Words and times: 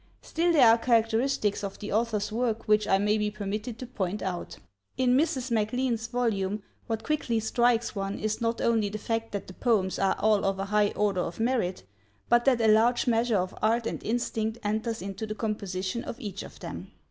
Still, 0.23 0.51
there 0.51 0.65
are 0.67 0.79
characteristics 0.79 1.63
of 1.63 1.77
the 1.77 1.91
author's 1.93 2.31
work 2.31 2.67
which 2.67 2.87
I 2.87 2.97
may 2.97 3.19
be 3.19 3.29
permitted 3.29 3.77
to 3.77 3.85
point 3.85 4.23
out. 4.23 4.57
In 4.97 5.15
Mrs. 5.15 5.51
MacLean's 5.51 6.07
volume 6.07 6.63
what 6.87 7.03
quickly 7.03 7.39
strikes 7.39 7.93
one 7.95 8.17
is 8.17 8.41
not 8.41 8.61
only 8.61 8.89
the 8.89 8.97
fact 8.97 9.31
that 9.31 9.45
the 9.45 9.53
poems 9.53 9.99
are 9.99 10.15
all 10.17 10.43
of 10.43 10.57
a 10.57 10.65
high 10.65 10.89
order 10.95 11.21
of 11.21 11.39
merit, 11.39 11.83
but 12.29 12.45
that 12.45 12.61
a 12.61 12.67
large 12.67 13.05
measure 13.05 13.37
of 13.37 13.53
art 13.61 13.85
and 13.85 14.03
instinct 14.03 14.57
enters 14.63 15.03
into 15.03 15.27
the 15.27 15.35
composition 15.35 16.03
of 16.03 16.19
each 16.19 16.41
of 16.41 16.59
them. 16.61 16.89